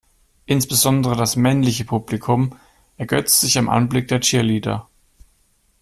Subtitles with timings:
[0.47, 2.55] Insbesondere das männliche Publikum
[2.97, 4.87] ergötzt sich am Anblick der Cheerleader.